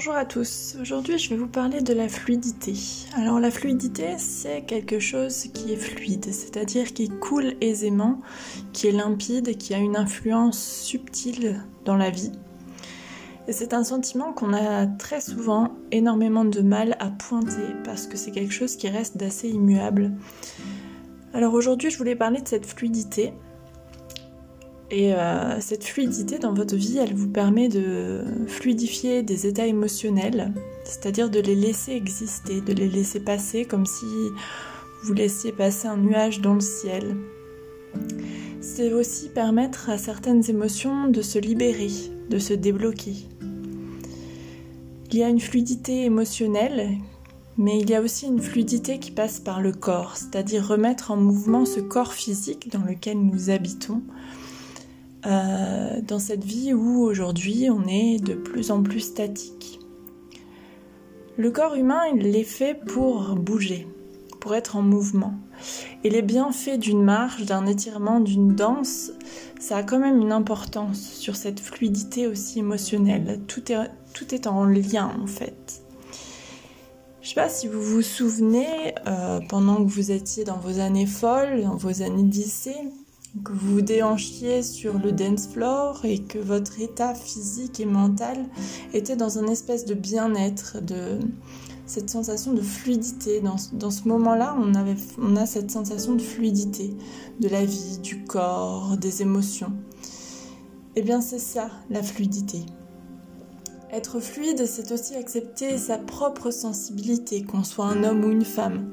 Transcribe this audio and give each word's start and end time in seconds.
Bonjour 0.00 0.16
à 0.16 0.24
tous, 0.24 0.78
aujourd'hui 0.80 1.18
je 1.18 1.28
vais 1.28 1.36
vous 1.36 1.46
parler 1.46 1.82
de 1.82 1.92
la 1.92 2.08
fluidité. 2.08 2.72
Alors 3.18 3.38
la 3.38 3.50
fluidité 3.50 4.14
c'est 4.16 4.62
quelque 4.62 4.98
chose 4.98 5.48
qui 5.52 5.74
est 5.74 5.76
fluide, 5.76 6.24
c'est-à-dire 6.24 6.94
qui 6.94 7.10
coule 7.10 7.52
aisément, 7.60 8.22
qui 8.72 8.86
est 8.86 8.92
limpide, 8.92 9.58
qui 9.58 9.74
a 9.74 9.76
une 9.76 9.98
influence 9.98 10.58
subtile 10.58 11.62
dans 11.84 11.96
la 11.96 12.08
vie. 12.08 12.32
Et 13.46 13.52
c'est 13.52 13.74
un 13.74 13.84
sentiment 13.84 14.32
qu'on 14.32 14.54
a 14.54 14.86
très 14.86 15.20
souvent 15.20 15.74
énormément 15.90 16.46
de 16.46 16.62
mal 16.62 16.96
à 16.98 17.10
pointer 17.10 17.74
parce 17.84 18.06
que 18.06 18.16
c'est 18.16 18.30
quelque 18.30 18.54
chose 18.54 18.76
qui 18.76 18.88
reste 18.88 19.18
d'assez 19.18 19.50
immuable. 19.50 20.12
Alors 21.34 21.52
aujourd'hui 21.52 21.90
je 21.90 21.98
voulais 21.98 22.16
parler 22.16 22.40
de 22.40 22.48
cette 22.48 22.64
fluidité 22.64 23.34
et 24.90 25.14
euh, 25.14 25.60
cette 25.60 25.84
fluidité 25.84 26.38
dans 26.38 26.52
votre 26.52 26.74
vie, 26.74 26.98
elle 26.98 27.14
vous 27.14 27.28
permet 27.28 27.68
de 27.68 28.24
fluidifier 28.48 29.22
des 29.22 29.46
états 29.46 29.66
émotionnels, 29.66 30.52
c'est-à-dire 30.84 31.30
de 31.30 31.38
les 31.38 31.54
laisser 31.54 31.92
exister, 31.92 32.60
de 32.60 32.72
les 32.72 32.88
laisser 32.88 33.20
passer 33.20 33.64
comme 33.64 33.86
si 33.86 34.06
vous 35.04 35.12
laissiez 35.12 35.52
passer 35.52 35.86
un 35.86 35.96
nuage 35.96 36.40
dans 36.40 36.54
le 36.54 36.60
ciel. 36.60 37.16
C'est 38.60 38.92
aussi 38.92 39.28
permettre 39.28 39.90
à 39.90 39.96
certaines 39.96 40.48
émotions 40.50 41.06
de 41.06 41.22
se 41.22 41.38
libérer, 41.38 41.90
de 42.28 42.38
se 42.38 42.52
débloquer. 42.52 43.14
Il 45.12 45.18
y 45.18 45.22
a 45.22 45.28
une 45.28 45.40
fluidité 45.40 46.04
émotionnelle, 46.04 46.90
mais 47.56 47.78
il 47.78 47.88
y 47.90 47.94
a 47.94 48.00
aussi 48.00 48.26
une 48.26 48.42
fluidité 48.42 48.98
qui 48.98 49.12
passe 49.12 49.38
par 49.38 49.60
le 49.60 49.72
corps, 49.72 50.16
c'est-à-dire 50.16 50.66
remettre 50.66 51.12
en 51.12 51.16
mouvement 51.16 51.64
ce 51.64 51.80
corps 51.80 52.12
physique 52.12 52.70
dans 52.72 52.84
lequel 52.84 53.18
nous 53.18 53.50
habitons 53.50 54.02
euh, 55.26 56.00
dans 56.00 56.18
cette 56.18 56.44
vie 56.44 56.72
où 56.72 57.02
aujourd'hui 57.02 57.68
on 57.70 57.86
est 57.86 58.22
de 58.22 58.34
plus 58.34 58.70
en 58.70 58.82
plus 58.82 59.00
statique. 59.00 59.80
Le 61.36 61.50
corps 61.50 61.74
humain, 61.74 62.02
il 62.14 62.34
est 62.36 62.44
fait 62.44 62.74
pour 62.74 63.34
bouger, 63.34 63.86
pour 64.40 64.54
être 64.54 64.76
en 64.76 64.82
mouvement. 64.82 65.34
Et 66.04 66.10
les 66.10 66.22
bienfaits 66.22 66.78
d'une 66.78 67.02
marche, 67.02 67.44
d'un 67.44 67.66
étirement, 67.66 68.20
d'une 68.20 68.54
danse, 68.54 69.12
ça 69.58 69.78
a 69.78 69.82
quand 69.82 69.98
même 69.98 70.20
une 70.20 70.32
importance 70.32 71.00
sur 71.00 71.36
cette 71.36 71.60
fluidité 71.60 72.26
aussi 72.26 72.58
émotionnelle. 72.58 73.40
Tout 73.46 73.70
est, 73.72 73.90
tout 74.14 74.34
est 74.34 74.46
en 74.46 74.64
lien 74.64 75.12
en 75.22 75.26
fait. 75.26 75.82
Je 77.22 77.28
sais 77.28 77.34
pas 77.34 77.50
si 77.50 77.68
vous 77.68 77.82
vous 77.82 78.02
souvenez, 78.02 78.94
euh, 79.06 79.40
pendant 79.48 79.84
que 79.84 79.90
vous 79.90 80.10
étiez 80.10 80.44
dans 80.44 80.58
vos 80.58 80.80
années 80.80 81.06
folles, 81.06 81.62
dans 81.62 81.76
vos 81.76 82.02
années 82.02 82.22
lycée, 82.22 82.76
que 83.44 83.52
vous 83.52 83.74
vous 83.74 83.80
déhanchiez 83.80 84.62
sur 84.62 84.98
le 84.98 85.12
dance 85.12 85.48
floor 85.48 86.00
et 86.04 86.18
que 86.18 86.38
votre 86.38 86.80
état 86.80 87.14
physique 87.14 87.80
et 87.80 87.86
mental 87.86 88.46
était 88.92 89.16
dans 89.16 89.38
un 89.38 89.46
espèce 89.46 89.84
de 89.84 89.94
bien-être, 89.94 90.82
de 90.82 91.18
cette 91.86 92.10
sensation 92.10 92.52
de 92.52 92.60
fluidité. 92.60 93.40
Dans, 93.40 93.90
ce 93.90 94.08
moment-là, 94.08 94.56
on, 94.58 94.72
on 95.22 95.36
a 95.36 95.46
cette 95.46 95.70
sensation 95.70 96.14
de 96.14 96.22
fluidité 96.22 96.94
de 97.40 97.48
la 97.48 97.64
vie, 97.64 97.98
du 97.98 98.24
corps, 98.24 98.96
des 98.96 99.22
émotions. 99.22 99.72
Eh 100.96 101.02
bien, 101.02 101.20
c'est 101.20 101.38
ça, 101.38 101.70
la 101.88 102.02
fluidité. 102.02 102.66
Être 103.92 104.20
fluide, 104.20 104.66
c'est 104.66 104.92
aussi 104.92 105.14
accepter 105.14 105.78
sa 105.78 105.98
propre 105.98 106.50
sensibilité, 106.50 107.42
qu'on 107.42 107.64
soit 107.64 107.86
un 107.86 108.04
homme 108.04 108.24
ou 108.24 108.30
une 108.30 108.44
femme. 108.44 108.90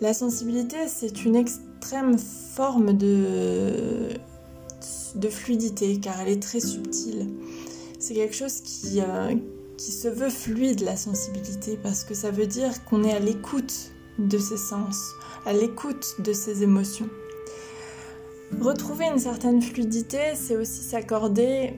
La 0.00 0.12
sensibilité, 0.12 0.88
c'est 0.88 1.24
une 1.24 1.36
extrême 1.36 2.18
forme 2.18 2.92
de, 2.92 4.08
fluidité 5.30 6.00
car 6.00 6.20
elle 6.20 6.28
est 6.28 6.42
très 6.42 6.60
subtile. 6.60 7.28
C'est 7.98 8.14
quelque 8.14 8.34
chose 8.34 8.60
qui, 8.60 9.00
euh, 9.00 9.34
qui 9.78 9.92
se 9.92 10.08
veut 10.08 10.30
fluide, 10.30 10.80
la 10.80 10.96
sensibilité, 10.96 11.78
parce 11.82 12.04
que 12.04 12.14
ça 12.14 12.30
veut 12.30 12.46
dire 12.46 12.84
qu'on 12.84 13.04
est 13.04 13.12
à 13.12 13.20
l'écoute 13.20 13.92
de 14.18 14.38
ses 14.38 14.56
sens, 14.56 15.12
à 15.46 15.52
l'écoute 15.52 16.16
de 16.18 16.32
ses 16.32 16.62
émotions. 16.62 17.08
Retrouver 18.60 19.06
une 19.06 19.18
certaine 19.18 19.62
fluidité, 19.62 20.34
c'est 20.34 20.56
aussi 20.56 20.82
s'accorder 20.82 21.76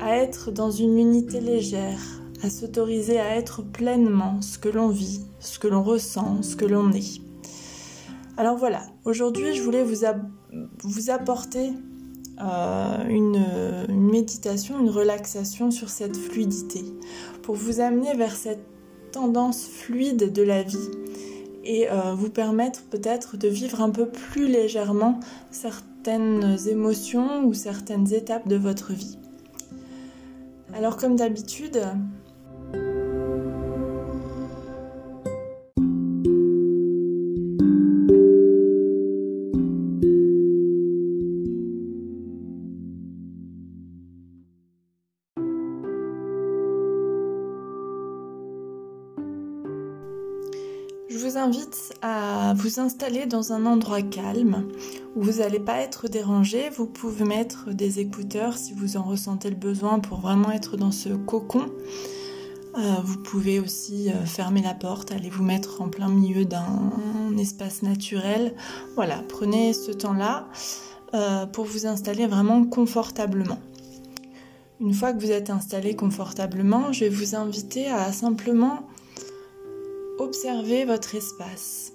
à 0.00 0.16
être 0.16 0.50
dans 0.50 0.70
une 0.70 0.98
unité 0.98 1.40
légère, 1.40 2.00
à 2.42 2.50
s'autoriser 2.50 3.20
à 3.20 3.36
être 3.36 3.62
pleinement 3.62 4.40
ce 4.42 4.58
que 4.58 4.68
l'on 4.68 4.88
vit, 4.88 5.20
ce 5.40 5.58
que 5.58 5.68
l'on 5.68 5.82
ressent, 5.82 6.42
ce 6.42 6.56
que 6.56 6.64
l'on 6.64 6.92
est. 6.92 7.20
Alors 8.36 8.56
voilà, 8.56 8.82
aujourd'hui 9.04 9.54
je 9.54 9.62
voulais 9.62 9.84
vous, 9.84 11.10
apporter 11.10 11.72
euh, 12.42 13.08
une, 13.08 13.44
méditation, 13.88 14.80
une 14.80 14.90
relaxation 14.90 15.70
sur 15.70 15.88
cette 15.88 16.16
fluidité, 16.16 16.84
pour 17.42 17.54
vous 17.54 17.80
amener 17.80 18.14
vers 18.14 18.34
cette 18.34 18.64
tendance 19.12 19.66
fluide 19.66 20.32
de 20.32 20.42
la 20.42 20.64
vie 20.64 20.90
et 21.62 21.88
euh, 21.88 22.14
vous 22.14 22.28
permettre 22.28 22.82
peut-être 22.82 23.36
de 23.36 23.46
vivre 23.46 23.80
un 23.80 23.90
peu 23.90 24.08
plus 24.08 24.48
légèrement 24.48 25.20
certaines 25.52 26.58
émotions 26.68 27.44
ou 27.44 27.54
certaines 27.54 28.12
étapes 28.12 28.48
de 28.48 28.56
votre 28.56 28.92
vie. 28.92 29.16
Alors 30.74 30.96
comme 30.96 31.14
d'habitude, 31.14 31.80
à 52.02 52.54
vous 52.54 52.80
installer 52.80 53.26
dans 53.26 53.52
un 53.52 53.66
endroit 53.66 54.02
calme 54.02 54.68
où 55.16 55.22
vous 55.22 55.38
n'allez 55.38 55.60
pas 55.60 55.78
être 55.78 56.08
dérangé. 56.08 56.68
Vous 56.70 56.86
pouvez 56.86 57.24
mettre 57.24 57.72
des 57.72 58.00
écouteurs 58.00 58.56
si 58.56 58.72
vous 58.72 58.96
en 58.96 59.02
ressentez 59.02 59.50
le 59.50 59.56
besoin 59.56 59.98
pour 60.00 60.20
vraiment 60.20 60.50
être 60.50 60.76
dans 60.76 60.90
ce 60.92 61.10
cocon. 61.10 61.70
Euh, 62.76 62.96
vous 63.04 63.18
pouvez 63.18 63.60
aussi 63.60 64.10
euh, 64.10 64.24
fermer 64.24 64.60
la 64.60 64.74
porte, 64.74 65.12
aller 65.12 65.30
vous 65.30 65.44
mettre 65.44 65.80
en 65.80 65.88
plein 65.88 66.08
milieu 66.08 66.44
d'un 66.44 66.92
espace 67.38 67.82
naturel. 67.82 68.54
Voilà, 68.96 69.22
prenez 69.28 69.72
ce 69.72 69.92
temps-là 69.92 70.48
euh, 71.14 71.46
pour 71.46 71.64
vous 71.66 71.86
installer 71.86 72.26
vraiment 72.26 72.64
confortablement. 72.64 73.58
Une 74.80 74.92
fois 74.92 75.12
que 75.12 75.20
vous 75.20 75.30
êtes 75.30 75.50
installé 75.50 75.94
confortablement, 75.94 76.92
je 76.92 77.04
vais 77.04 77.10
vous 77.10 77.36
inviter 77.36 77.88
à 77.88 78.12
simplement 78.12 78.88
observez 80.18 80.84
votre 80.84 81.14
espace. 81.14 81.92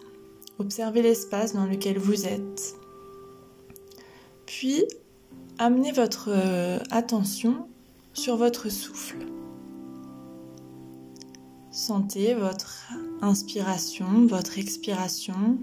Observez 0.58 1.02
l'espace 1.02 1.54
dans 1.54 1.66
lequel 1.66 1.98
vous 1.98 2.26
êtes. 2.26 2.76
Puis, 4.46 4.84
amenez 5.58 5.92
votre 5.92 6.30
euh, 6.30 6.80
attention 6.92 7.68
sur 8.14 8.36
votre 8.36 8.70
souffle. 8.70 9.26
Sentez 11.72 12.34
votre 12.34 12.90
inspiration, 13.22 14.26
votre 14.26 14.58
expiration. 14.58 15.58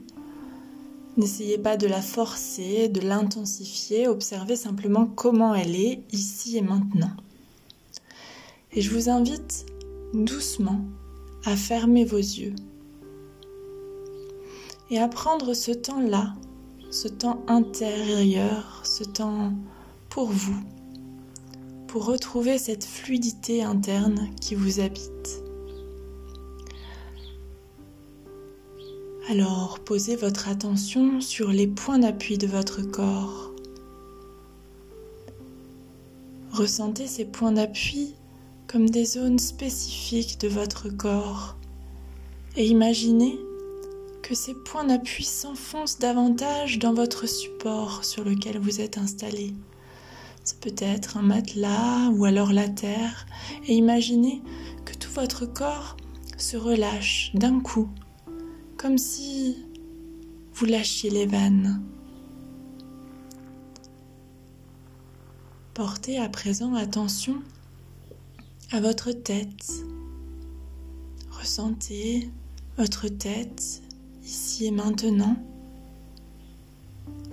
N'essayez 1.17 1.59
pas 1.59 1.77
de 1.77 1.87
la 1.87 2.00
forcer, 2.00 2.88
de 2.88 3.00
l'intensifier, 3.00 4.06
observez 4.06 4.56
simplement 4.56 5.06
comment 5.06 5.55
elle 5.55 5.75
est 5.75 6.03
ici 6.12 6.56
et 6.56 6.62
maintenant. 6.62 7.12
Et 8.73 8.83
je 8.83 8.91
vous 8.94 9.09
invite 9.09 9.67
doucement 10.15 10.81
à 11.47 11.55
fermer 11.55 12.05
vos 12.05 12.17
yeux 12.17 12.55
et 14.91 14.99
à 14.99 15.06
prendre 15.06 15.55
ce 15.55 15.70
temps-là, 15.70 16.35
ce 16.91 17.06
temps 17.06 17.44
intérieur, 17.47 18.82
ce 18.85 19.05
temps 19.05 19.53
pour 20.11 20.26
vous, 20.29 20.61
pour 21.87 22.05
retrouver 22.06 22.59
cette 22.59 22.85
fluidité 22.85 23.62
interne 23.62 24.29
qui 24.41 24.56
vous 24.56 24.81
habite. 24.81 25.43
Alors 29.29 29.79
posez 29.81 30.17
votre 30.17 30.49
attention 30.49 31.20
sur 31.20 31.50
les 31.50 31.69
points 31.69 32.00
d'appui 32.00 32.38
de 32.38 32.47
votre 32.49 32.82
corps. 32.82 33.53
Ressentez 36.53 37.06
ces 37.06 37.25
points 37.25 37.53
d'appui 37.53 38.15
comme 38.67 38.91
des 38.91 39.05
zones 39.05 39.39
spécifiques 39.39 40.41
de 40.41 40.49
votre 40.49 40.89
corps 40.89 41.57
et 42.57 42.67
imaginez 42.67 43.39
que 44.23 44.35
ces 44.35 44.55
points 44.55 44.85
d'appui 44.85 45.25
s'enfoncent 45.25 45.99
davantage 45.99 46.79
dans 46.79 46.95
votre 46.95 47.27
support 47.27 48.05
sur 48.05 48.25
lequel 48.25 48.59
vous 48.59 48.81
êtes 48.81 48.99
installé. 48.99 49.55
C'est 50.43 50.59
peut-être 50.59 51.17
un 51.17 51.23
matelas 51.23 52.09
ou 52.11 52.25
alors 52.25 52.53
la 52.53 52.69
terre 52.69 53.27
et 53.67 53.75
imaginez 53.75 54.43
que 54.85 54.95
tout 54.95 55.11
votre 55.13 55.47
corps 55.47 55.97
se 56.37 56.57
relâche 56.57 57.31
d'un 57.35 57.61
coup, 57.61 57.89
comme 58.77 58.99
si 58.99 59.65
vous 60.55 60.67
lâchiez 60.67 61.11
les 61.11 61.27
vannes. 61.27 61.83
Portez 65.75 66.19
à 66.19 66.29
présent 66.29 66.75
attention 66.75 67.43
à 68.73 68.81
votre 68.81 69.13
tête. 69.13 69.71
Ressentez 71.31 72.31
votre 72.77 73.09
tête 73.09 73.83
ici 74.25 74.67
et 74.67 74.71
maintenant. 74.71 75.37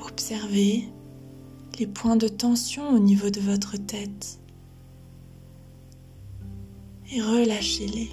Observez 0.06 0.88
les 1.80 1.88
points 1.88 2.16
de 2.16 2.28
tension 2.28 2.90
au 2.90 3.00
niveau 3.00 3.30
de 3.30 3.40
votre 3.40 3.78
tête 3.78 4.40
et 7.12 7.22
relâchez-les. 7.22 8.10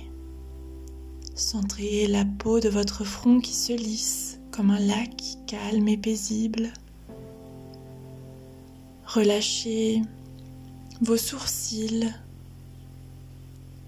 Centrez 1.34 2.06
la 2.06 2.24
peau 2.24 2.60
de 2.60 2.68
votre 2.68 3.04
front 3.04 3.40
qui 3.40 3.54
se 3.54 3.72
lisse 3.72 4.40
comme 4.50 4.70
un 4.70 4.80
lac 4.80 5.22
calme 5.46 5.88
et 5.88 5.96
paisible. 5.96 6.72
Relâchez 9.06 10.02
vos 11.00 11.16
sourcils, 11.16 12.12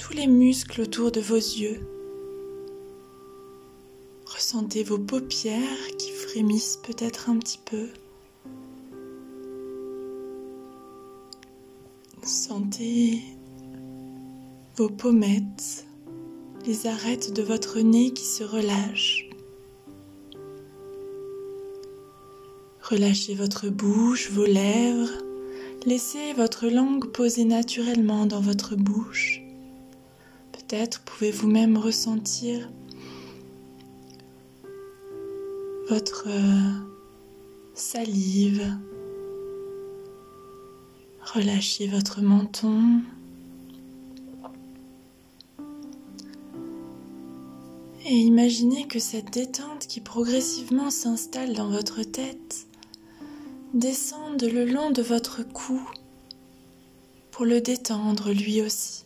tous 0.03 0.15
les 0.15 0.27
muscles 0.27 0.81
autour 0.81 1.13
de 1.13 1.21
vos 1.21 1.37
yeux. 1.37 1.87
Ressentez 4.27 4.83
vos 4.83 4.99
paupières 4.99 5.97
qui 5.97 6.11
frémissent 6.11 6.81
peut-être 6.83 7.31
un 7.31 7.39
petit 7.39 7.61
peu. 7.65 7.87
Sentez 12.25 13.21
vos 14.77 14.89
pommettes, 14.89 15.87
les 16.67 16.89
arêtes 16.89 17.33
de 17.33 17.43
votre 17.43 17.79
nez 17.79 18.13
qui 18.13 18.25
se 18.25 18.43
relâchent. 18.43 19.31
Relâchez 22.83 23.37
votre 23.37 23.69
bouche, 23.69 24.33
vos 24.33 24.47
lèvres. 24.47 25.23
Laissez 25.87 26.33
votre 26.33 26.67
langue 26.67 27.07
poser 27.13 27.45
naturellement 27.45 28.27
dans 28.27 28.41
votre 28.41 28.75
bouche. 28.75 29.42
Peut-être 30.73 31.03
pouvez-vous 31.03 31.49
même 31.49 31.77
ressentir 31.77 32.71
votre 35.91 36.27
salive. 37.75 38.75
Relâchez 41.35 41.89
votre 41.89 42.23
menton. 42.23 43.03
Et 48.07 48.17
imaginez 48.17 48.87
que 48.87 48.99
cette 48.99 49.31
détente 49.31 49.87
qui 49.87 50.01
progressivement 50.01 50.89
s'installe 50.89 51.53
dans 51.53 51.69
votre 51.69 52.03
tête 52.03 52.67
descende 53.75 54.43
le 54.43 54.65
long 54.65 54.91
de 54.91 55.03
votre 55.03 55.43
cou 55.43 55.87
pour 57.31 57.45
le 57.45 57.61
détendre 57.61 58.33
lui 58.33 58.63
aussi. 58.63 59.05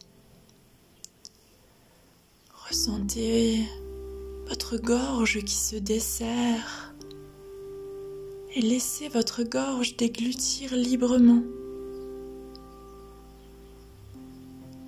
Ressentez 2.68 3.60
votre 4.48 4.76
gorge 4.76 5.40
qui 5.44 5.54
se 5.54 5.76
desserre 5.76 6.94
et 8.56 8.60
laissez 8.60 9.08
votre 9.08 9.44
gorge 9.44 9.96
déglutir 9.96 10.74
librement. 10.74 11.44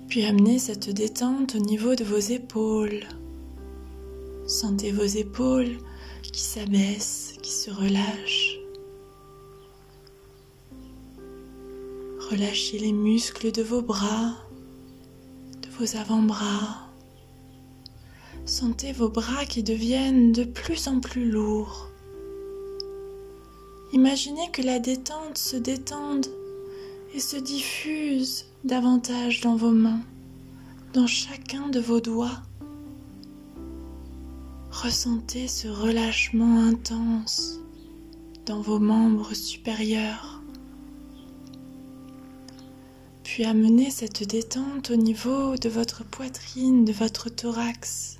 Puis 0.09 0.25
amenez 0.25 0.59
cette 0.59 0.89
détente 0.89 1.55
au 1.55 1.59
niveau 1.59 1.95
de 1.95 2.03
vos 2.03 2.17
épaules. 2.17 3.07
Sentez 4.45 4.91
vos 4.91 5.03
épaules 5.03 5.77
qui 6.21 6.41
s'abaissent, 6.41 7.35
qui 7.41 7.51
se 7.51 7.71
relâchent. 7.71 8.59
Relâchez 12.29 12.77
les 12.77 12.91
muscles 12.91 13.53
de 13.53 13.63
vos 13.63 13.81
bras, 13.81 14.35
de 15.61 15.69
vos 15.79 15.95
avant-bras. 15.95 16.88
Sentez 18.49 18.93
vos 18.93 19.09
bras 19.09 19.45
qui 19.45 19.61
deviennent 19.61 20.31
de 20.31 20.43
plus 20.43 20.87
en 20.87 20.99
plus 20.99 21.29
lourds. 21.29 21.87
Imaginez 23.93 24.49
que 24.51 24.63
la 24.63 24.79
détente 24.79 25.37
se 25.37 25.55
détende 25.55 26.25
et 27.13 27.19
se 27.19 27.37
diffuse 27.37 28.45
davantage 28.63 29.41
dans 29.41 29.55
vos 29.55 29.69
mains, 29.69 30.01
dans 30.93 31.05
chacun 31.05 31.69
de 31.69 31.79
vos 31.79 32.01
doigts. 32.01 32.41
Ressentez 34.71 35.47
ce 35.47 35.67
relâchement 35.67 36.59
intense 36.59 37.59
dans 38.47 38.61
vos 38.61 38.79
membres 38.79 39.35
supérieurs. 39.35 40.41
Puis 43.23 43.45
amenez 43.45 43.91
cette 43.91 44.27
détente 44.27 44.89
au 44.89 44.95
niveau 44.95 45.55
de 45.55 45.69
votre 45.69 46.03
poitrine, 46.03 46.83
de 46.83 46.93
votre 46.93 47.29
thorax. 47.29 48.18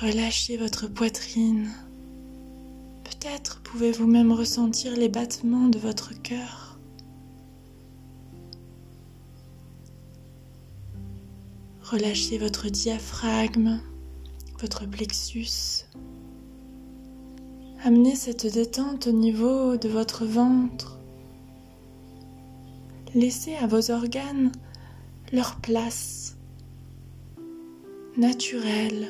Relâchez 0.00 0.56
votre 0.56 0.86
poitrine. 0.86 1.70
Peut-être 3.02 3.60
pouvez-vous 3.62 4.06
même 4.06 4.30
ressentir 4.30 4.94
les 4.94 5.08
battements 5.08 5.68
de 5.68 5.78
votre 5.80 6.14
cœur. 6.22 6.78
Relâchez 11.82 12.38
votre 12.38 12.68
diaphragme, 12.68 13.80
votre 14.60 14.88
plexus. 14.88 15.84
Amenez 17.82 18.14
cette 18.14 18.46
détente 18.46 19.08
au 19.08 19.12
niveau 19.12 19.76
de 19.76 19.88
votre 19.88 20.24
ventre. 20.24 21.00
Laissez 23.16 23.56
à 23.56 23.66
vos 23.66 23.90
organes 23.90 24.52
leur 25.32 25.56
place 25.56 26.36
naturelle. 28.16 29.08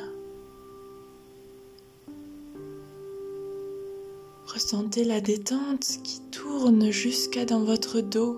Ressentez 4.59 5.05
la 5.05 5.21
détente 5.21 6.01
qui 6.03 6.21
tourne 6.33 6.91
jusqu'à 6.91 7.45
dans 7.45 7.63
votre 7.63 8.01
dos 8.01 8.37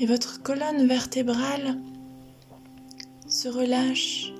et 0.00 0.06
votre 0.06 0.42
colonne 0.42 0.88
vertébrale 0.88 1.78
se 3.28 3.46
relâche 3.46 4.32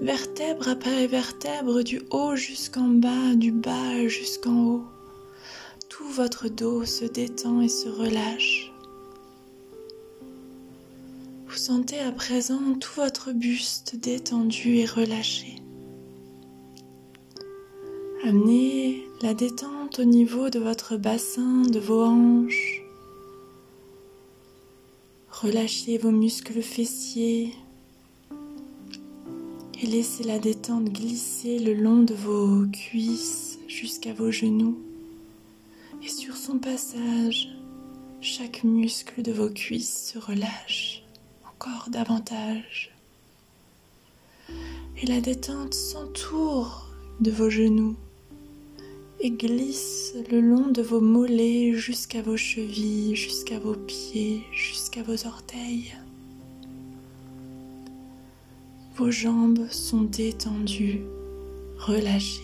vertèbre 0.00 0.70
après 0.70 1.06
vertèbre 1.06 1.82
du 1.82 2.02
haut 2.10 2.34
jusqu'en 2.34 2.88
bas, 2.88 3.36
du 3.36 3.52
bas 3.52 4.08
jusqu'en 4.08 4.64
haut. 4.64 4.84
Tout 5.88 6.08
votre 6.08 6.48
dos 6.48 6.84
se 6.84 7.04
détend 7.04 7.60
et 7.60 7.68
se 7.68 7.88
relâche. 7.88 8.72
Vous 11.46 11.56
sentez 11.56 12.00
à 12.00 12.10
présent 12.10 12.74
tout 12.80 12.94
votre 12.96 13.30
buste 13.30 13.94
détendu 13.94 14.78
et 14.78 14.86
relâché. 14.86 15.62
Amenez 18.28 19.06
la 19.22 19.34
détente 19.34 20.00
au 20.00 20.04
niveau 20.04 20.50
de 20.50 20.58
votre 20.58 20.96
bassin, 20.96 21.62
de 21.62 21.78
vos 21.78 22.02
hanches. 22.02 22.82
Relâchez 25.30 25.96
vos 25.96 26.10
muscles 26.10 26.60
fessiers, 26.60 27.54
et 29.80 29.86
laissez 29.86 30.24
la 30.24 30.40
détente 30.40 30.86
glisser 30.86 31.60
le 31.60 31.72
long 31.72 32.02
de 32.02 32.14
vos 32.14 32.66
cuisses 32.66 33.60
jusqu'à 33.68 34.12
vos 34.12 34.32
genoux. 34.32 34.76
Et 36.02 36.08
sur 36.08 36.36
son 36.36 36.58
passage, 36.58 37.48
chaque 38.20 38.64
muscle 38.64 39.22
de 39.22 39.30
vos 39.30 39.50
cuisses 39.50 40.12
se 40.12 40.18
relâche 40.18 41.04
encore 41.48 41.90
davantage. 41.90 42.92
Et 45.00 45.06
la 45.06 45.20
détente 45.20 45.74
s'entoure 45.74 46.88
de 47.20 47.30
vos 47.30 47.50
genoux 47.50 47.94
glisse 49.30 50.14
le 50.30 50.40
long 50.40 50.68
de 50.68 50.82
vos 50.82 51.00
mollets 51.00 51.72
jusqu'à 51.74 52.22
vos 52.22 52.36
chevilles, 52.36 53.16
jusqu'à 53.16 53.58
vos 53.58 53.74
pieds, 53.74 54.42
jusqu'à 54.52 55.02
vos 55.02 55.26
orteils. 55.26 55.94
Vos 58.96 59.10
jambes 59.10 59.66
sont 59.70 60.02
détendues, 60.02 61.02
relâchées. 61.78 62.42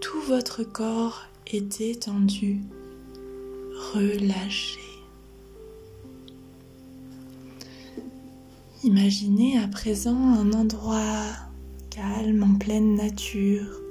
Tout 0.00 0.20
votre 0.22 0.62
corps 0.62 1.24
est 1.46 1.78
détendu, 1.78 2.60
relâché. 3.92 4.80
Imaginez 8.82 9.58
à 9.58 9.68
présent 9.68 10.16
un 10.16 10.52
endroit 10.52 11.24
calme 11.90 12.42
en 12.42 12.58
pleine 12.58 12.96
nature. 12.96 13.83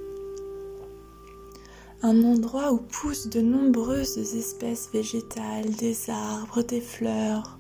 Un 2.06 2.22
endroit 2.26 2.74
où 2.74 2.80
poussent 2.80 3.30
de 3.30 3.40
nombreuses 3.40 4.18
espèces 4.18 4.90
végétales, 4.92 5.72
des 5.72 6.10
arbres, 6.10 6.62
des 6.62 6.82
fleurs, 6.82 7.58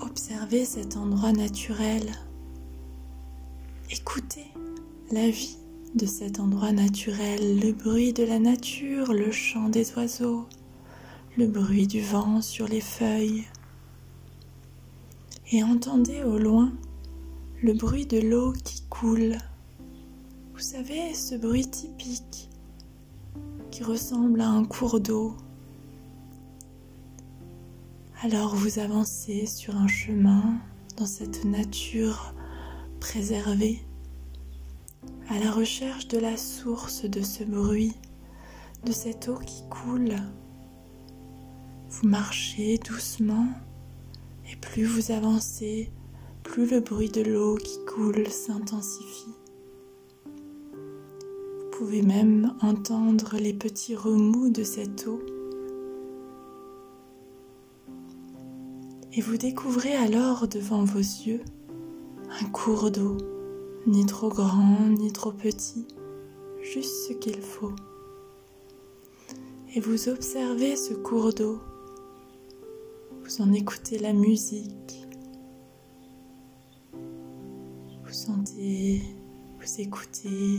Observez 0.00 0.64
cet 0.64 0.96
endroit 0.96 1.32
naturel. 1.32 2.12
Écoutez 3.90 4.46
la 5.10 5.28
vie 5.28 5.56
de 5.96 6.06
cet 6.06 6.38
endroit 6.38 6.70
naturel, 6.70 7.58
le 7.58 7.72
bruit 7.72 8.12
de 8.12 8.22
la 8.22 8.38
nature, 8.38 9.12
le 9.12 9.32
chant 9.32 9.68
des 9.68 9.92
oiseaux, 9.94 10.46
le 11.36 11.48
bruit 11.48 11.88
du 11.88 12.00
vent 12.00 12.40
sur 12.40 12.68
les 12.68 12.80
feuilles. 12.80 13.46
Et 15.50 15.64
entendez 15.64 16.22
au 16.22 16.38
loin 16.38 16.72
le 17.62 17.72
bruit 17.72 18.06
de 18.06 18.20
l'eau 18.20 18.52
qui 18.52 18.82
coule. 18.88 19.38
Vous 20.58 20.64
savez, 20.64 21.14
ce 21.14 21.36
bruit 21.36 21.70
typique 21.70 22.50
qui 23.70 23.84
ressemble 23.84 24.40
à 24.40 24.48
un 24.48 24.64
cours 24.64 24.98
d'eau. 24.98 25.36
Alors 28.22 28.56
vous 28.56 28.80
avancez 28.80 29.46
sur 29.46 29.76
un 29.76 29.86
chemin 29.86 30.58
dans 30.96 31.06
cette 31.06 31.44
nature 31.44 32.34
préservée 32.98 33.78
à 35.28 35.38
la 35.38 35.52
recherche 35.52 36.08
de 36.08 36.18
la 36.18 36.36
source 36.36 37.04
de 37.04 37.22
ce 37.22 37.44
bruit, 37.44 37.94
de 38.84 38.90
cette 38.90 39.28
eau 39.28 39.38
qui 39.38 39.62
coule. 39.68 40.16
Vous 41.88 42.08
marchez 42.08 42.78
doucement 42.78 43.46
et 44.50 44.56
plus 44.56 44.86
vous 44.86 45.12
avancez, 45.12 45.92
plus 46.42 46.68
le 46.68 46.80
bruit 46.80 47.10
de 47.10 47.22
l'eau 47.22 47.54
qui 47.54 47.78
coule 47.86 48.26
s'intensifie. 48.26 49.37
Pouvez 51.78 52.02
même 52.02 52.56
entendre 52.60 53.36
les 53.38 53.52
petits 53.52 53.94
remous 53.94 54.50
de 54.50 54.64
cette 54.64 55.06
eau. 55.06 55.20
Et 59.12 59.20
vous 59.20 59.36
découvrez 59.36 59.94
alors 59.94 60.48
devant 60.48 60.82
vos 60.82 60.98
yeux 60.98 61.40
un 62.42 62.46
cours 62.46 62.90
d'eau 62.90 63.16
ni 63.86 64.04
trop 64.06 64.28
grand, 64.28 64.88
ni 64.88 65.12
trop 65.12 65.30
petit, 65.30 65.86
juste 66.62 67.06
ce 67.06 67.12
qu'il 67.12 67.40
faut. 67.40 67.76
Et 69.76 69.78
vous 69.78 70.08
observez 70.08 70.74
ce 70.74 70.94
cours 70.94 71.32
d'eau, 71.32 71.60
vous 73.22 73.40
en 73.40 73.52
écoutez 73.52 73.98
la 73.98 74.12
musique, 74.12 75.06
vous 76.92 78.12
sentez, 78.12 79.00
vous 79.60 79.80
écoutez, 79.80 80.58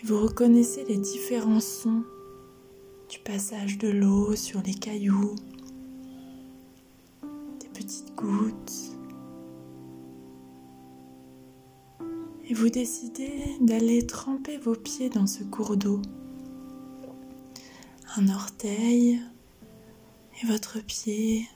et 0.00 0.06
vous 0.06 0.20
reconnaissez 0.20 0.84
les 0.84 0.96
différents 0.96 1.60
sons 1.60 2.02
du 3.08 3.18
passage 3.18 3.78
de 3.78 3.88
l'eau 3.88 4.34
sur 4.36 4.62
les 4.62 4.74
cailloux, 4.74 5.34
des 7.60 7.68
petites 7.68 8.14
gouttes, 8.14 8.96
et 12.48 12.54
vous 12.54 12.68
décidez 12.68 13.56
d'aller 13.60 14.06
tremper 14.06 14.58
vos 14.58 14.74
pieds 14.74 15.08
dans 15.08 15.26
ce 15.26 15.44
cours 15.44 15.76
d'eau. 15.76 16.00
Un 18.16 18.28
orteil 18.28 19.20
et 20.42 20.46
votre 20.46 20.80
pied 20.80 21.46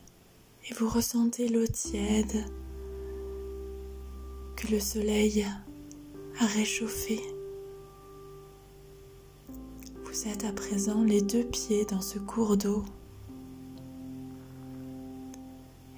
et 0.70 0.74
vous 0.74 0.88
ressentez 0.88 1.48
l'eau 1.48 1.66
tiède 1.66 2.44
que 4.56 4.68
le 4.68 4.78
soleil 4.78 5.44
a 6.38 6.46
réchauffé. 6.46 7.20
Vous 10.14 10.28
êtes 10.28 10.44
à 10.44 10.52
présent 10.52 11.02
les 11.02 11.20
deux 11.22 11.42
pieds 11.42 11.84
dans 11.86 12.00
ce 12.00 12.20
cours 12.20 12.56
d'eau 12.56 12.84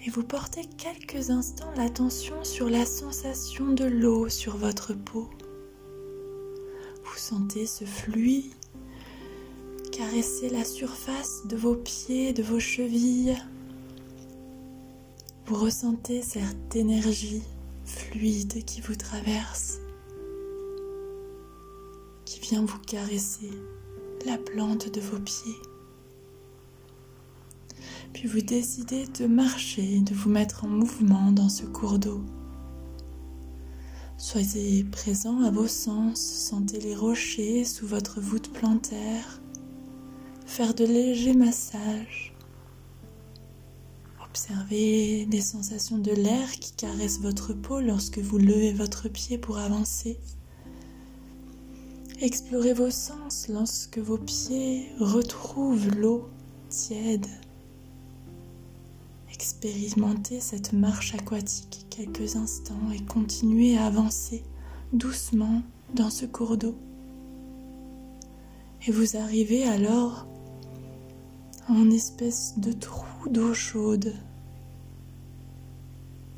et 0.07 0.09
vous 0.09 0.23
portez 0.23 0.65
quelques 0.65 1.29
instants 1.29 1.71
l'attention 1.77 2.43
sur 2.43 2.71
la 2.71 2.87
sensation 2.87 3.75
de 3.75 3.85
l'eau 3.85 4.31
sur 4.31 4.57
votre 4.57 4.95
peau. 4.95 5.29
Vous 7.05 7.19
sentez 7.19 7.67
ce 7.67 7.85
fluide 7.85 8.55
caresser 9.93 10.49
la 10.49 10.65
surface 10.65 11.47
de 11.47 11.57
vos 11.57 11.75
pieds, 11.75 12.33
de 12.33 12.43
vos 12.43 12.61
chevilles. 12.61 13.37
Vous 15.45 15.57
ressentez 15.57 16.23
cette 16.23 16.75
énergie 16.75 17.43
fluide 17.85 18.65
qui 18.65 18.81
vous 18.81 18.97
traverse, 18.97 19.79
qui 22.25 22.41
vient 22.41 22.65
vous 22.65 22.79
caresser 22.79 23.51
la 24.27 24.39
plante 24.39 24.93
de 24.93 25.01
vos 25.01 25.19
pieds 25.19 25.57
puis 28.17 28.29
vous 28.29 28.41
décidez 28.41 29.05
de 29.07 29.27
marcher, 29.27 30.01
de 30.01 30.15
vous 30.15 30.31
mettre 30.31 30.65
en 30.65 30.69
mouvement 30.69 31.33
dans 31.33 31.51
ce 31.51 31.65
cours 31.65 31.99
d'eau. 31.99 32.25
Soyez 34.17 34.85
présent 34.85 35.43
à 35.43 35.51
vos 35.51 35.67
sens, 35.67 36.19
sentez 36.19 36.81
les 36.81 36.95
rochers 36.95 37.65
sous 37.65 37.87
votre 37.87 38.23
voûte 38.23 38.51
plantaire, 38.55 39.43
faire 40.47 40.73
de 40.73 40.87
légers 40.87 41.35
massages. 41.35 42.35
Observez 44.25 45.27
les 45.31 45.43
sensations 45.43 45.99
de 45.99 46.13
l'air 46.13 46.51
qui 46.53 46.73
caresse 46.73 47.21
votre 47.21 47.53
peau 47.53 47.83
lorsque 47.83 48.19
vous 48.19 48.39
levez 48.39 48.73
votre 48.73 49.11
pied 49.11 49.37
pour 49.37 49.59
avancer. 49.59 50.19
Explorez 52.19 52.73
vos 52.73 52.91
sens 52.91 53.47
lorsque 53.49 53.99
vos 53.99 54.17
pieds 54.17 54.91
retrouvent 54.99 55.91
l'eau 55.91 56.31
tiède 56.71 57.27
Expérimentez 59.31 60.41
cette 60.41 60.73
marche 60.73 61.15
aquatique 61.15 61.85
quelques 61.91 62.37
instants 62.37 62.91
et 62.95 63.05
continuez 63.05 63.77
à 63.77 63.85
avancer 63.85 64.43
doucement 64.95 65.61
dans 65.95 66.09
ce 66.09 66.25
cours 66.25 66.57
d'eau. 66.57 66.75
Et 68.87 68.93
vous 68.93 69.19
arrivez 69.19 69.65
alors 69.65 70.27
à 71.69 71.75
une 71.75 71.93
espèce 71.93 72.55
de 72.57 72.73
trou 72.73 73.29
d'eau 73.29 73.53
chaude, 73.53 74.15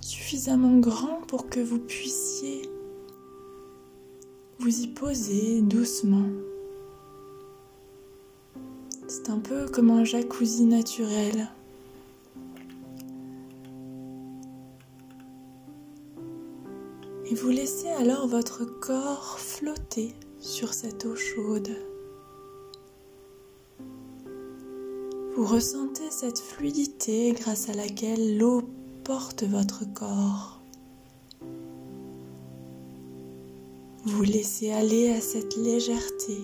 suffisamment 0.01 0.81
grand 0.81 1.21
pour 1.29 1.49
que 1.49 1.61
vous 1.61 1.79
puissiez 1.79 2.63
vous 4.59 4.81
y 4.81 4.89
poser 4.89 5.61
doucement. 5.61 6.29
C'est 9.07 9.31
un 9.31 9.39
peu 9.39 9.69
comme 9.69 9.91
un 9.91 10.05
jacuzzi 10.05 10.65
naturel. 10.65 11.49
et 17.31 17.35
vous 17.35 17.51
laissez 17.51 17.89
alors 17.89 18.27
votre 18.27 18.65
corps 18.65 19.39
flotter 19.39 20.15
sur 20.41 20.73
cette 20.73 21.05
eau 21.05 21.15
chaude. 21.15 21.77
Vous 25.37 25.45
ressentez 25.45 26.11
cette 26.11 26.39
fluidité 26.39 27.33
grâce 27.33 27.69
à 27.69 27.75
laquelle 27.75 28.39
l'eau 28.39 28.63
porte 29.05 29.45
votre 29.45 29.85
corps. 29.93 30.58
Vous 34.05 34.23
laissez 34.23 34.71
aller 34.71 35.11
à 35.11 35.21
cette 35.21 35.57
légèreté, 35.57 36.39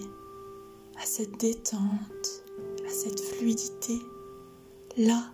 à 1.00 1.06
cette 1.06 1.38
détente, 1.38 2.44
à 2.86 2.90
cette 2.90 3.20
fluidité, 3.20 3.98
là, 4.96 5.32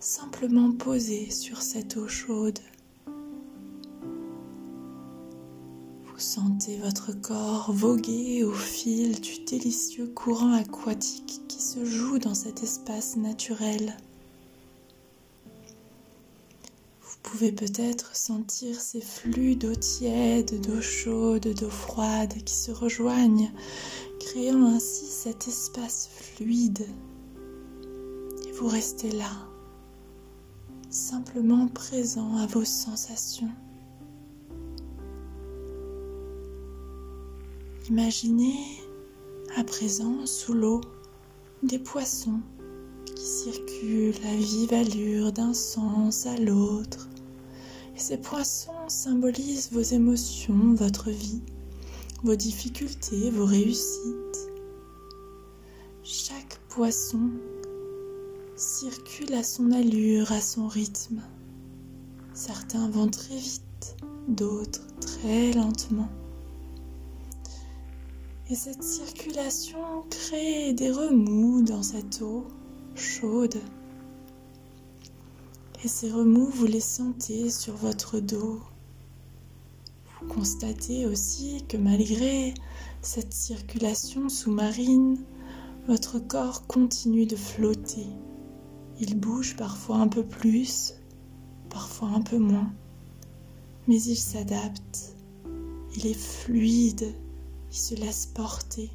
simplement 0.00 0.72
posée 0.72 1.30
sur 1.30 1.60
cette 1.60 1.96
eau 1.98 2.08
chaude. 2.08 2.58
Vous 6.04 6.18
sentez 6.18 6.78
votre 6.78 7.12
corps 7.20 7.70
voguer 7.70 8.42
au 8.42 8.52
fil 8.52 9.20
du 9.20 9.44
délicieux 9.44 10.06
courant 10.06 10.54
aquatique 10.54 11.42
qui 11.48 11.60
se 11.60 11.84
joue 11.84 12.18
dans 12.18 12.34
cet 12.34 12.62
espace 12.62 13.16
naturel. 13.16 13.94
Pouvez 17.26 17.50
peut-être 17.50 18.14
sentir 18.14 18.80
ces 18.80 19.00
flux 19.00 19.56
d'eau 19.56 19.74
tiède, 19.74 20.60
d'eau 20.60 20.80
chaude, 20.80 21.48
d'eau 21.54 21.68
froide 21.68 22.32
qui 22.44 22.54
se 22.54 22.70
rejoignent, 22.70 23.50
créant 24.20 24.64
ainsi 24.64 25.06
cet 25.06 25.48
espace 25.48 26.08
fluide. 26.14 26.86
Et 28.46 28.52
vous 28.52 28.68
restez 28.68 29.10
là, 29.10 29.32
simplement 30.88 31.66
présent 31.66 32.36
à 32.36 32.46
vos 32.46 32.64
sensations. 32.64 33.50
Imaginez 37.90 38.56
à 39.56 39.64
présent 39.64 40.26
sous 40.26 40.54
l'eau 40.54 40.80
des 41.64 41.80
poissons 41.80 42.40
qui 43.04 43.24
circulent 43.24 44.26
à 44.26 44.36
vive 44.36 44.72
allure 44.74 45.32
d'un 45.32 45.54
sens 45.54 46.26
à 46.26 46.36
l'autre. 46.36 47.08
Ces 47.98 48.18
poissons 48.18 48.88
symbolisent 48.88 49.72
vos 49.72 49.80
émotions, 49.80 50.74
votre 50.74 51.10
vie, 51.10 51.40
vos 52.22 52.36
difficultés, 52.36 53.30
vos 53.30 53.46
réussites. 53.46 54.50
Chaque 56.02 56.60
poisson 56.68 57.30
circule 58.54 59.32
à 59.32 59.42
son 59.42 59.72
allure, 59.72 60.30
à 60.30 60.42
son 60.42 60.68
rythme. 60.68 61.22
Certains 62.34 62.90
vont 62.90 63.08
très 63.08 63.38
vite, 63.38 63.96
d'autres 64.28 64.86
très 65.00 65.52
lentement. 65.52 66.10
Et 68.50 68.54
cette 68.54 68.82
circulation 68.82 70.04
crée 70.10 70.74
des 70.74 70.90
remous 70.90 71.62
dans 71.62 71.82
cette 71.82 72.20
eau 72.20 72.46
chaude. 72.94 73.56
Et 75.86 75.88
ces 75.88 76.10
remous, 76.10 76.48
vous 76.48 76.66
les 76.66 76.80
sentez 76.80 77.48
sur 77.48 77.76
votre 77.76 78.18
dos. 78.18 78.60
Vous 80.20 80.26
constatez 80.26 81.06
aussi 81.06 81.64
que 81.68 81.76
malgré 81.76 82.54
cette 83.02 83.32
circulation 83.32 84.28
sous-marine, 84.28 85.22
votre 85.86 86.18
corps 86.18 86.66
continue 86.66 87.24
de 87.24 87.36
flotter. 87.36 88.08
Il 88.98 89.16
bouge 89.16 89.54
parfois 89.54 89.98
un 89.98 90.08
peu 90.08 90.24
plus, 90.24 90.94
parfois 91.70 92.08
un 92.08 92.20
peu 92.20 92.38
moins, 92.38 92.72
mais 93.86 94.02
il 94.02 94.16
s'adapte. 94.16 95.14
Il 95.96 96.08
est 96.08 96.18
fluide 96.18 97.14
il 97.70 97.76
se 97.76 97.94
laisse 97.94 98.26
porter. 98.26 98.90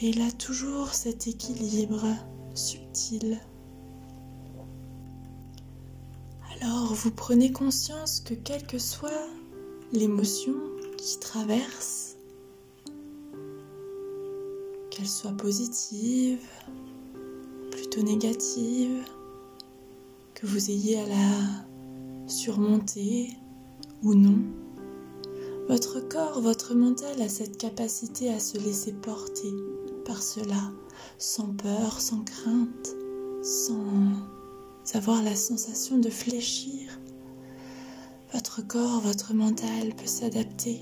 Et 0.00 0.10
il 0.10 0.22
a 0.22 0.30
toujours 0.30 0.94
cet 0.94 1.26
équilibre 1.26 2.06
subtil. 2.54 3.40
Alors 6.64 6.94
vous 6.94 7.10
prenez 7.10 7.50
conscience 7.50 8.20
que 8.20 8.34
quelle 8.34 8.64
que 8.64 8.78
soit 8.78 9.26
l'émotion 9.92 10.54
qui 10.96 11.18
traverse, 11.18 12.16
qu'elle 14.88 15.08
soit 15.08 15.36
positive, 15.36 16.38
plutôt 17.72 18.02
négative, 18.02 19.02
que 20.34 20.46
vous 20.46 20.70
ayez 20.70 21.00
à 21.00 21.06
la 21.08 22.28
surmonter 22.28 23.36
ou 24.04 24.14
non, 24.14 24.38
votre 25.68 25.98
corps, 25.98 26.40
votre 26.40 26.74
mental 26.74 27.20
a 27.22 27.28
cette 27.28 27.58
capacité 27.58 28.32
à 28.32 28.38
se 28.38 28.56
laisser 28.58 28.92
porter 28.92 29.52
par 30.04 30.22
cela, 30.22 30.70
sans 31.18 31.48
peur, 31.54 32.00
sans 32.00 32.22
crainte, 32.22 32.94
sans 33.42 34.12
avoir 34.94 35.22
la 35.22 35.34
sensation 35.34 35.98
de 35.98 36.10
fléchir. 36.10 36.98
Votre 38.32 38.66
corps, 38.66 39.00
votre 39.00 39.34
mental 39.34 39.94
peut 39.96 40.06
s'adapter 40.06 40.80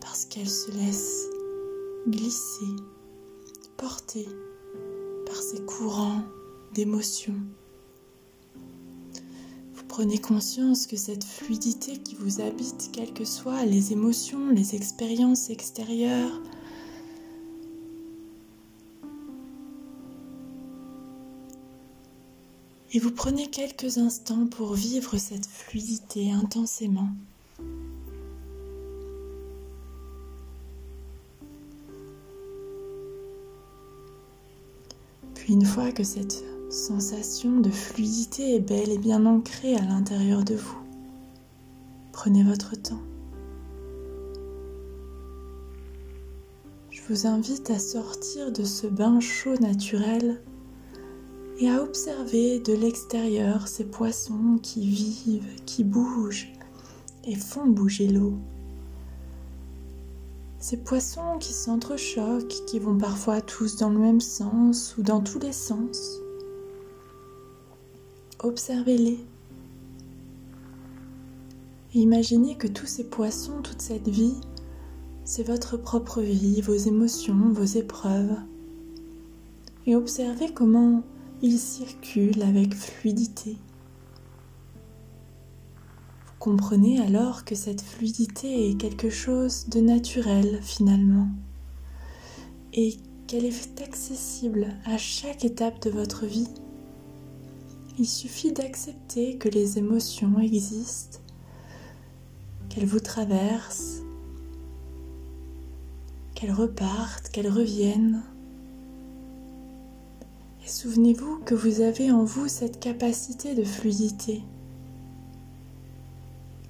parce 0.00 0.24
qu'elle 0.24 0.48
se 0.48 0.70
laisse 0.72 1.26
glisser, 2.08 2.76
porter 3.76 4.28
par 5.26 5.36
ces 5.36 5.64
courants 5.64 6.22
d'émotions 6.74 7.40
Prenez 9.92 10.16
conscience 10.16 10.86
que 10.86 10.96
cette 10.96 11.22
fluidité 11.22 11.98
qui 11.98 12.14
vous 12.14 12.40
habite, 12.40 12.88
quelles 12.94 13.12
que 13.12 13.26
soient 13.26 13.66
les 13.66 13.92
émotions, 13.92 14.48
les 14.48 14.74
expériences 14.74 15.50
extérieures, 15.50 16.40
et 22.94 22.98
vous 22.98 23.10
prenez 23.10 23.48
quelques 23.48 23.96
instants 23.96 24.46
pour 24.46 24.74
vivre 24.74 25.16
cette 25.16 25.46
fluidité 25.46 26.30
intensément. 26.30 27.08
Puis 35.34 35.54
une 35.54 35.64
fois 35.64 35.90
que 35.90 36.04
cette 36.04 36.44
sensation 36.70 37.60
de 37.60 37.70
fluidité 37.70 38.56
est 38.56 38.60
belle 38.60 38.90
et 38.90 38.98
bien 38.98 39.24
ancrée 39.24 39.74
à 39.74 39.82
l'intérieur 39.82 40.44
de 40.44 40.54
vous. 40.54 40.78
Prenez 42.12 42.44
votre 42.44 42.76
temps. 42.76 43.02
Je 46.90 47.00
vous 47.08 47.26
invite 47.26 47.70
à 47.70 47.78
sortir 47.78 48.52
de 48.52 48.64
ce 48.64 48.86
bain 48.86 49.18
chaud 49.18 49.56
naturel 49.56 50.40
et 51.62 51.70
à 51.70 51.80
observer 51.80 52.58
de 52.58 52.72
l'extérieur 52.72 53.68
ces 53.68 53.84
poissons 53.84 54.58
qui 54.60 54.84
vivent, 54.84 55.62
qui 55.64 55.84
bougent 55.84 56.48
et 57.24 57.36
font 57.36 57.66
bouger 57.66 58.08
l'eau. 58.08 58.34
Ces 60.58 60.78
poissons 60.78 61.38
qui 61.38 61.52
s'entrechoquent, 61.52 62.64
qui 62.66 62.80
vont 62.80 62.98
parfois 62.98 63.40
tous 63.40 63.76
dans 63.76 63.90
le 63.90 63.98
même 64.00 64.20
sens 64.20 64.96
ou 64.98 65.02
dans 65.02 65.20
tous 65.20 65.38
les 65.38 65.52
sens. 65.52 66.18
Observez-les. 68.40 69.20
imaginez 71.94 72.56
que 72.56 72.66
tous 72.66 72.86
ces 72.86 73.04
poissons, 73.04 73.62
toute 73.62 73.82
cette 73.82 74.08
vie, 74.08 74.34
c'est 75.24 75.46
votre 75.46 75.76
propre 75.76 76.22
vie, 76.22 76.60
vos 76.60 76.74
émotions, 76.74 77.52
vos 77.52 77.62
épreuves. 77.62 78.34
Et 79.86 79.94
observez 79.94 80.52
comment 80.52 81.04
ils 81.42 81.58
circulent 81.58 82.42
avec 82.42 82.74
fluidité. 82.74 83.58
Vous 86.26 86.32
comprenez 86.38 87.00
alors 87.00 87.44
que 87.44 87.54
cette 87.54 87.82
fluidité 87.82 88.70
est 88.70 88.74
quelque 88.74 89.10
chose 89.10 89.68
de 89.68 89.80
naturel 89.80 90.60
finalement 90.62 91.28
et 92.72 92.96
qu'elle 93.26 93.44
est 93.44 93.82
accessible 93.82 94.68
à 94.86 94.96
chaque 94.96 95.44
étape 95.44 95.82
de 95.82 95.90
votre 95.90 96.26
vie 96.26 96.48
il 97.98 98.06
suffit 98.06 98.52
d'accepter 98.52 99.36
que 99.36 99.48
les 99.48 99.78
émotions 99.78 100.38
existent, 100.38 101.18
qu'elles 102.68 102.86
vous 102.86 103.00
traversent, 103.00 104.02
qu'elles 106.34 106.52
repartent, 106.52 107.28
qu'elles 107.28 107.50
reviennent. 107.50 108.22
Souvenez-vous 110.72 111.40
que 111.44 111.54
vous 111.54 111.82
avez 111.82 112.10
en 112.10 112.24
vous 112.24 112.48
cette 112.48 112.80
capacité 112.80 113.54
de 113.54 113.62
fluidité, 113.62 114.40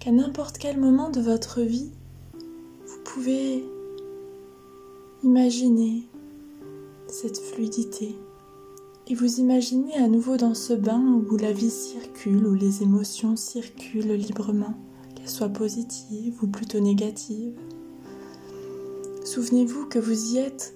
qu'à 0.00 0.10
n'importe 0.10 0.58
quel 0.58 0.76
moment 0.76 1.08
de 1.08 1.20
votre 1.20 1.60
vie, 1.60 1.92
vous 2.34 2.98
pouvez 3.04 3.64
imaginer 5.22 6.02
cette 7.06 7.38
fluidité. 7.38 8.16
Et 9.06 9.14
vous 9.14 9.38
imaginez 9.38 9.94
à 9.94 10.08
nouveau 10.08 10.36
dans 10.36 10.54
ce 10.54 10.72
bain 10.72 11.22
où 11.30 11.36
la 11.36 11.52
vie 11.52 11.70
circule, 11.70 12.44
où 12.44 12.54
les 12.54 12.82
émotions 12.82 13.36
circulent 13.36 14.14
librement, 14.14 14.74
qu'elles 15.14 15.30
soient 15.30 15.48
positives 15.48 16.42
ou 16.42 16.48
plutôt 16.48 16.80
négatives. 16.80 17.54
Souvenez-vous 19.24 19.86
que 19.86 20.00
vous 20.00 20.34
y 20.34 20.38
êtes 20.38 20.74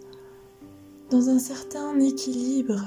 dans 1.11 1.29
un 1.29 1.41
certain 1.41 1.99
équilibre 1.99 2.85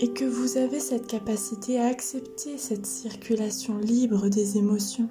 et 0.00 0.12
que 0.12 0.24
vous 0.24 0.58
avez 0.58 0.80
cette 0.80 1.06
capacité 1.06 1.80
à 1.80 1.86
accepter 1.86 2.58
cette 2.58 2.86
circulation 2.86 3.78
libre 3.78 4.28
des 4.28 4.58
émotions. 4.58 5.08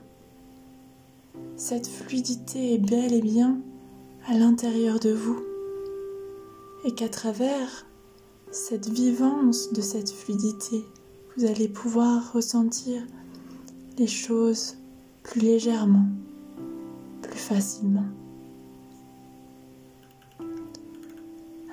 Cette 1.55 1.87
fluidité 1.87 2.73
est 2.73 2.77
bel 2.79 3.13
et 3.13 3.21
bien 3.21 3.59
à 4.27 4.37
l'intérieur 4.37 4.99
de 4.99 5.11
vous 5.11 5.41
et 6.83 6.91
qu'à 6.91 7.09
travers 7.09 7.87
cette 8.51 8.87
vivance 8.89 9.73
de 9.73 9.81
cette 9.81 10.11
fluidité, 10.11 10.85
vous 11.35 11.45
allez 11.45 11.67
pouvoir 11.67 12.31
ressentir 12.33 13.01
les 13.97 14.07
choses 14.07 14.75
plus 15.23 15.41
légèrement, 15.41 16.05
plus 17.23 17.39
facilement. 17.39 18.05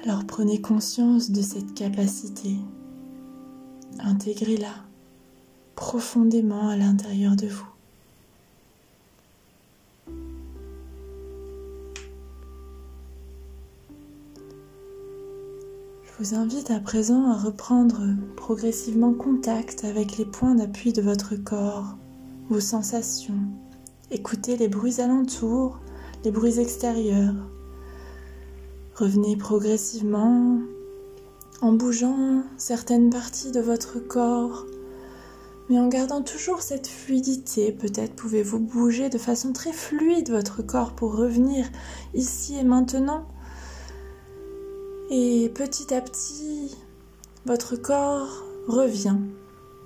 Alors 0.05 0.25
prenez 0.27 0.61
conscience 0.61 1.31
de 1.31 1.43
cette 1.43 1.75
capacité, 1.75 2.57
intégrez-la 4.01 4.75
profondément 5.75 6.69
à 6.69 6.77
l'intérieur 6.77 7.37
de 7.37 7.47
vous. 7.47 7.67
Je 16.05 16.29
vous 16.29 16.35
invite 16.35 16.71
à 16.71 16.79
présent 16.79 17.31
à 17.31 17.37
reprendre 17.37 18.01
progressivement 18.37 19.13
contact 19.13 19.85
avec 19.85 20.19
les 20.19 20.25
points 20.25 20.55
d'appui 20.55 20.93
de 20.93 21.03
votre 21.03 21.35
corps, 21.35 21.97
vos 22.49 22.61
sensations. 22.61 23.41
Écoutez 24.11 24.57
les 24.57 24.69
bruits 24.69 25.01
alentours, 25.01 25.81
les 26.25 26.31
bruits 26.31 26.61
extérieurs. 26.61 27.35
Revenez 28.95 29.37
progressivement 29.37 30.61
en 31.63 31.73
bougeant 31.73 32.43
certaines 32.59 33.09
parties 33.09 33.53
de 33.53 33.61
votre 33.61 33.99
corps, 33.99 34.67
mais 35.71 35.79
en 35.79 35.89
gardant 35.89 36.21
toujours 36.21 36.61
cette 36.61 36.89
fluidité. 36.89 37.73
Peut-être 37.73 38.15
pouvez-vous 38.15 38.59
bouger 38.59 39.09
de 39.09 39.19
façon 39.19 39.53
très 39.53 39.73
fluide 39.73 40.31
votre 40.31 40.63
corps 40.63 40.93
pour 40.93 41.17
revenir 41.17 41.67
ici 42.15 42.57
et 42.57 42.65
maintenant 42.65 43.27
et 45.15 45.51
petit 45.51 45.93
à 45.93 46.01
petit, 46.01 46.75
votre 47.45 47.77
corps 47.77 48.45
revient 48.67 49.19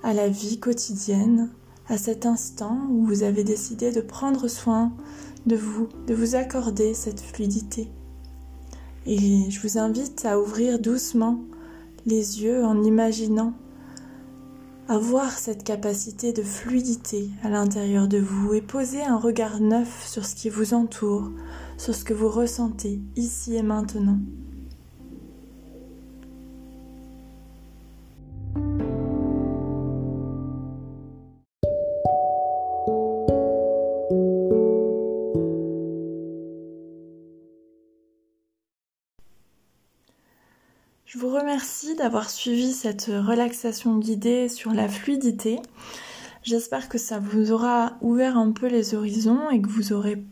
à 0.04 0.14
la 0.14 0.28
vie 0.28 0.60
quotidienne, 0.60 1.50
à 1.88 1.98
cet 1.98 2.26
instant 2.26 2.78
où 2.90 3.04
vous 3.06 3.24
avez 3.24 3.42
décidé 3.42 3.90
de 3.90 4.00
prendre 4.00 4.46
soin 4.46 4.92
de 5.46 5.56
vous, 5.56 5.88
de 6.06 6.14
vous 6.14 6.36
accorder 6.36 6.94
cette 6.94 7.20
fluidité. 7.20 7.88
Et 9.04 9.50
je 9.50 9.60
vous 9.60 9.78
invite 9.78 10.24
à 10.24 10.38
ouvrir 10.38 10.78
doucement 10.78 11.40
les 12.06 12.42
yeux 12.42 12.64
en 12.64 12.82
imaginant 12.84 13.52
avoir 14.88 15.32
cette 15.32 15.64
capacité 15.64 16.32
de 16.32 16.42
fluidité 16.42 17.28
à 17.42 17.48
l'intérieur 17.48 18.06
de 18.06 18.18
vous 18.18 18.54
et 18.54 18.60
poser 18.60 19.02
un 19.02 19.18
regard 19.18 19.60
neuf 19.60 20.06
sur 20.06 20.24
ce 20.24 20.36
qui 20.36 20.48
vous 20.48 20.74
entoure, 20.74 21.30
sur 21.76 21.94
ce 21.94 22.04
que 22.04 22.14
vous 22.14 22.28
ressentez 22.28 23.00
ici 23.16 23.56
et 23.56 23.62
maintenant. 23.62 24.18
D'avoir 41.96 42.30
suivi 42.30 42.72
cette 42.72 43.06
relaxation 43.06 43.98
guidée 43.98 44.48
sur 44.48 44.72
la 44.72 44.88
fluidité. 44.88 45.58
J'espère 46.42 46.88
que 46.88 46.98
ça 46.98 47.18
vous 47.18 47.50
aura 47.50 47.96
ouvert 48.00 48.38
un 48.38 48.52
peu 48.52 48.66
les 48.68 48.94
horizons 48.94 49.50
et 49.50 49.60
que 49.60 49.68
vous 49.68 49.92
aurez 49.92 50.22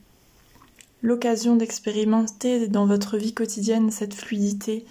l'occasion 1.03 1.57
d'expérimenter 1.57 2.69
dans 2.69 2.87
votre 2.87 3.17
vie 3.17 3.35
quotidienne 3.35 3.91
cette 3.91 4.15
fluidité 4.15 4.85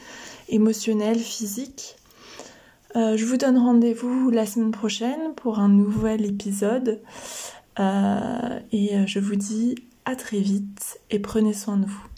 émotionnelle, 0.49 1.19
physique. 1.19 1.95
Euh, 2.95 3.17
je 3.17 3.25
vous 3.25 3.37
donne 3.37 3.57
rendez-vous 3.57 4.29
la 4.29 4.45
semaine 4.45 4.71
prochaine 4.71 5.33
pour 5.35 5.59
un 5.59 5.69
nouvel 5.69 6.25
épisode 6.25 7.01
euh, 7.79 8.59
et 8.71 9.07
je 9.07 9.19
vous 9.19 9.35
dis 9.35 9.75
à 10.05 10.15
très 10.15 10.39
vite 10.39 10.99
et 11.09 11.19
prenez 11.19 11.53
soin 11.53 11.77
de 11.77 11.85
vous. 11.85 12.12